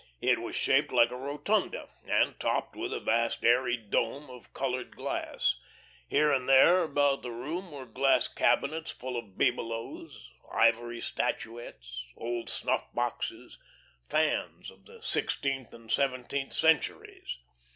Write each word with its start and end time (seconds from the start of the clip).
It 0.19 0.39
was 0.39 0.55
shaped 0.55 0.91
like 0.91 1.11
a 1.11 1.15
rotunda, 1.15 1.87
and 2.07 2.39
topped 2.39 2.75
with 2.75 2.91
a 2.91 2.99
vast 2.99 3.45
airy 3.45 3.77
dome 3.77 4.31
of 4.31 4.51
coloured 4.51 4.95
glass. 4.95 5.59
Here 6.07 6.31
and 6.31 6.49
there 6.49 6.81
about 6.81 7.21
the 7.21 7.29
room 7.29 7.69
were 7.71 7.85
glass 7.85 8.27
cabinets 8.27 8.89
full 8.89 9.15
of 9.15 9.37
bibelots, 9.37 10.29
ivory 10.51 11.01
statuettes, 11.01 12.03
old 12.17 12.49
snuff 12.49 12.91
boxes, 12.95 13.59
fans 14.09 14.71
of 14.71 14.85
the 14.87 15.03
sixteenth 15.03 15.71
and 15.71 15.91
seventeenth 15.91 16.53
centuries. 16.53 17.37